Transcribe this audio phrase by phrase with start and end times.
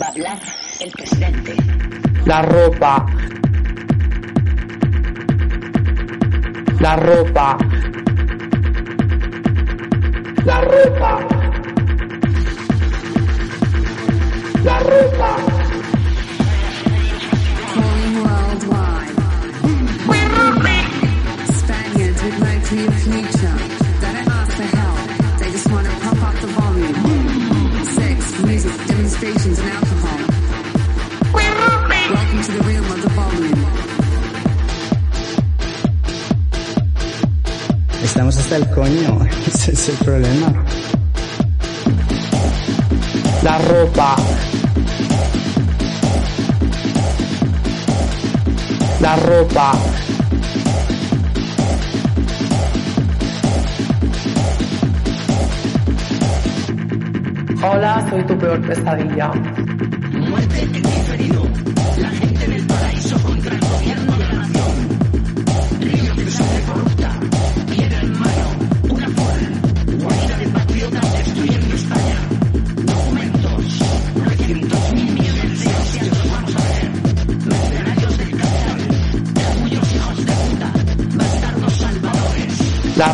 [0.00, 0.38] Va a hablar
[0.80, 1.56] el presidente.
[2.24, 3.06] La ropa.
[6.80, 7.58] La ropa.
[10.44, 11.28] La ropa.
[14.64, 15.59] La ropa.
[38.30, 40.52] Estamos hasta el coño, ese es el problema.
[43.42, 44.14] La ropa.
[49.00, 49.72] La ropa.
[57.64, 59.32] Hola, soy tu peor pesadilla.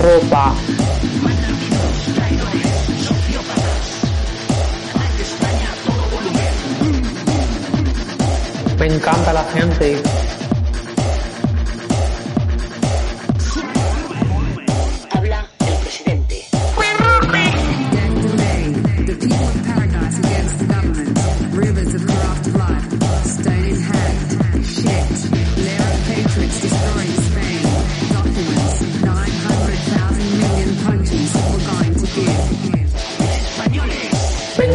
[0.00, 0.54] Volumen.
[8.78, 10.19] Me encanta la gente.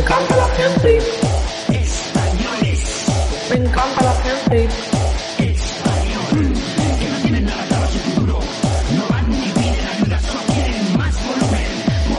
[0.06, 0.98] Encanta la gente.
[1.72, 3.06] españoles,
[3.50, 4.70] Me encanta la gente.
[5.40, 6.54] español.
[7.00, 8.40] Que no tienen nada claro su futuro.
[8.96, 11.66] No van ni piden ayuda, solo quieren más volumen.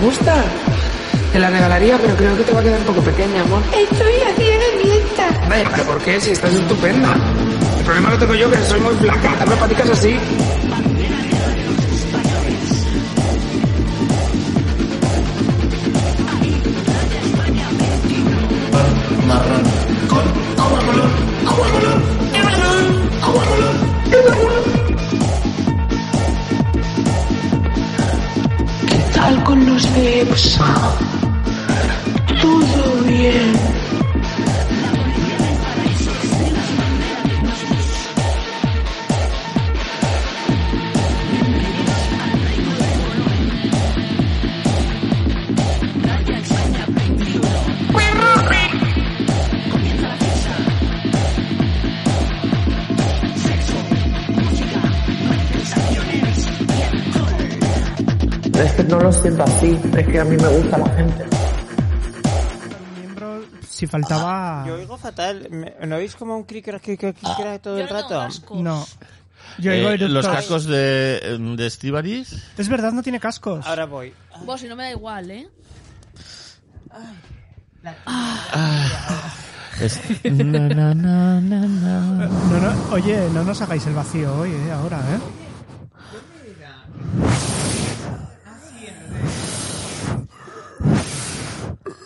[0.04, 0.44] Gusta?
[1.32, 3.62] Te la regalaría, pero creo que te va a quedar un poco pequeña, amor.
[3.74, 5.40] Estoy haciendo dieta.
[5.42, 6.20] Hombre, ¿pero por qué?
[6.20, 7.16] Si estás estupenda.
[7.78, 9.34] El problema lo tengo yo, que soy muy flaca.
[9.38, 10.16] Dame paticas así.
[29.24, 29.82] Tal con los?
[29.86, 31.23] Todo
[58.94, 61.24] no lo siento así, es que a mí me gusta la gente.
[62.96, 64.64] miembro si faltaba...
[64.66, 65.48] Yo oigo fatal.
[65.50, 68.28] ¿Me- ¿No oís como un cricker, cricker, cricker todo el rato?
[68.54, 68.86] No.
[69.58, 70.76] Yo Eh, oigo los cascos de,
[71.56, 71.66] de.
[72.56, 73.66] Es verdad, no tiene cascos.
[73.66, 74.14] Ahora voy.
[74.44, 75.48] Vos, si no me da igual, ¿eh?
[79.80, 82.00] Es- na, na, na, na, na.
[82.28, 84.72] No, no, oye, no nos hagáis el vacío hoy, ¿eh?
[84.72, 85.43] Ahora, ¿eh?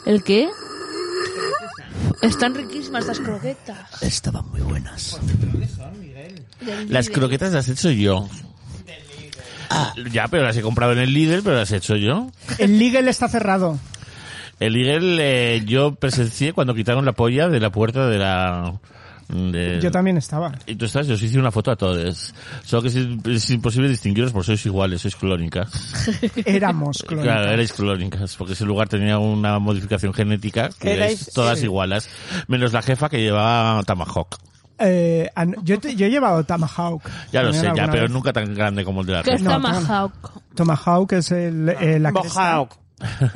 [0.08, 0.48] ¿El qué?
[2.22, 4.02] Están riquísimas las croquetas.
[4.02, 5.20] Estaban muy buenas.
[6.60, 7.14] Del Las Lidl.
[7.18, 8.26] croquetas las he hecho yo.
[9.68, 12.30] Ah, ya, pero las he comprado en el Lidl, pero las he hecho yo.
[12.56, 13.78] El Ligel está cerrado.
[14.60, 18.80] El Lidl eh, yo presencié cuando quitaron la polla de la puerta de la...
[19.28, 20.52] de- Yo también estaba.
[20.66, 22.34] Y tú estás, yo os hice una foto a todos.
[22.64, 25.70] Solo que es, es imposible distinguiros porque sois iguales, sois clónicas.
[26.44, 27.34] Éramos clónicas.
[27.34, 31.64] Claro, erais clónicas, porque ese lugar tenía una modificación genética que erais todas sí.
[31.66, 32.08] igualas,
[32.46, 34.36] menos la jefa que llevaba Tomahawk.
[34.80, 35.28] Eh,
[35.64, 37.02] yo, te- yo he llevado Tomahawk.
[37.32, 38.10] Ya lo sé, ya, pero vez.
[38.12, 39.54] nunca tan grande como el de la ¿Qué es jefa.
[39.54, 40.42] Tomahawk?
[40.54, 42.12] Tomahawk es el, eh, la.
[42.12, 42.76] Mohawk.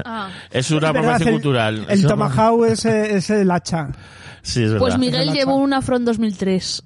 [0.04, 0.28] Ah.
[0.50, 1.86] Es una verdad, apropiación el- cultural.
[1.88, 3.88] El una- Tomahawk es, eh, es el hacha.
[4.42, 4.78] Sí, es verdad.
[4.86, 6.82] Pues Miguel llevó un Afron 2003.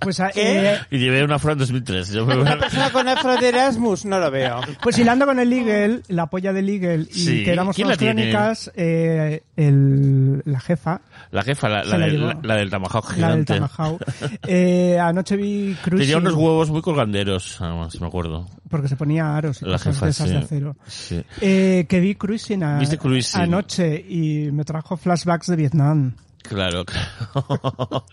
[0.00, 0.78] Pues, eh, ¿Qué?
[0.96, 2.10] Y llevé una Fran 2003.
[2.12, 4.60] Yo me- Una persona con afro de Erasmus, no lo veo.
[4.82, 7.96] pues hilando con el Eagle, la polla del Eagle, y Sí, que éramos ¿quién unas
[7.96, 8.30] la tiene?
[8.30, 11.00] crónicas, eh, el, la jefa,
[11.30, 12.26] La jefa, la, Se la la del, llevó.
[12.32, 13.54] la, la del Tomahawk la del gigante.
[13.54, 14.02] Tomahawk,
[14.46, 18.46] eh, anoche vi Cruising, Tenía unos huevos muy colganderos, además, me acuerdo.
[18.68, 20.32] porque se ponía aros y La cosas jefa, de esas sí.
[20.34, 20.76] de acero.
[20.86, 21.22] Sí.
[21.40, 23.40] Eh, que vi Cruising, a- ¿Viste Cruising?
[23.42, 26.14] anoche y me trajo flashbacks de Vietnam.
[26.42, 28.04] Claro, claro.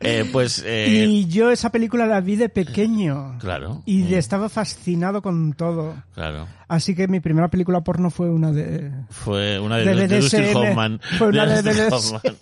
[0.00, 3.38] eh, pues, eh, Y yo esa película la vi de pequeño.
[3.40, 3.82] claro.
[3.84, 5.94] Y Mm, estaba fascinado con todo.
[6.14, 6.46] Claro.
[6.68, 8.92] Así que mi primera película porno fue una de...
[9.08, 10.54] Fue una de, De de.
[10.54, 11.00] Hoffman.
[11.18, 11.94] Fue una de Dustin BDSM.
[11.94, 12.36] Hoffman.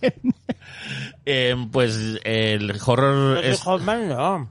[1.25, 3.63] Eh, pues el horror es...
[3.67, 4.51] Hoffman no.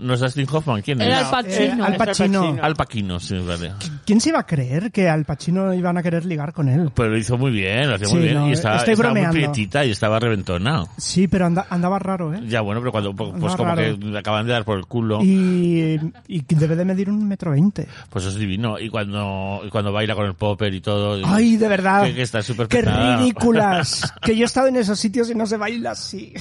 [0.00, 0.82] ¿No es Dustin Hoffman?
[0.82, 1.06] ¿Quién es?
[1.06, 1.84] Era Al Eh, Pacino.
[1.84, 2.56] Al Pacino.
[2.62, 3.72] Al Pacino, sí, vale.
[4.04, 6.90] ¿Quién se iba a creer que al Pacino iban a querer ligar con él?
[6.94, 8.34] Pero lo hizo muy bien, lo hacía Sí, muy bien.
[8.34, 10.84] no, y estaba, estoy estaba muy prietita y estaba reventona.
[10.96, 12.40] Sí, pero anda- andaba raro, ¿eh?
[12.48, 13.98] Ya, bueno, pero cuando, pues Andaba como raro.
[13.98, 17.50] que le acaban de dar por el culo, Y, y debe de medir un metro
[17.52, 17.86] veinte.
[18.10, 18.78] pues es divino.
[18.78, 21.20] Y cuando, y cuando baila con el popper y todo.
[21.26, 22.04] Ay, de verdad.
[22.04, 23.18] Que, que está súper ¡Qué petada.
[23.18, 24.12] ridículas!
[24.22, 26.32] que yo he estado en esos sitios y no se baila así.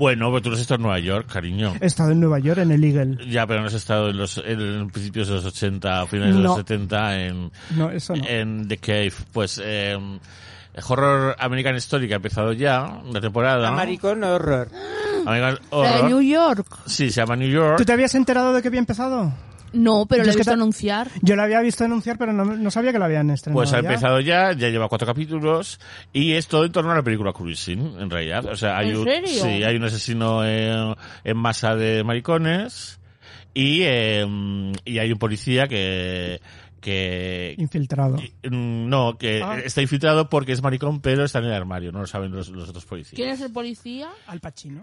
[0.00, 1.74] Bueno, pero tú no has estado en Nueva York, cariño.
[1.78, 3.18] He estado en Nueva York, en el Eagle.
[3.30, 6.48] Ya, pero no has estado en los en principios de los 80, finales de No.
[6.48, 8.24] los 70 en, No, eso no.
[8.26, 9.12] en The Cave.
[9.30, 9.98] Pues, eh,
[10.88, 13.68] Horror American Story que ha empezado ya, la temporada.
[13.68, 14.68] American Horror.
[15.26, 16.04] American de Horror.
[16.04, 16.66] New York.
[16.86, 17.76] Sí, se llama New York.
[17.76, 19.30] ¿Tú te habías enterado de que había empezado?
[19.72, 21.08] No, pero lo es he que visto anunciar.
[21.22, 23.58] Yo lo había visto anunciar, pero no, no sabía que lo habían estrenado.
[23.60, 23.88] Pues ha ya.
[23.88, 25.80] empezado ya, ya lleva cuatro capítulos
[26.12, 28.46] y es todo en torno a la película Cruising, en realidad.
[28.46, 29.28] O sea, hay ¿En un, serio?
[29.28, 32.98] sí, hay un asesino en masa de maricones
[33.54, 34.26] y, eh,
[34.84, 36.40] y hay un policía que
[36.80, 38.16] que Infiltrado.
[38.16, 39.58] mm, no, que Ah.
[39.62, 42.70] está infiltrado porque es maricón, pero está en el armario, no lo saben los, los
[42.70, 43.16] otros policías.
[43.16, 44.08] ¿Quién es el policía?
[44.26, 44.82] Al Pacino.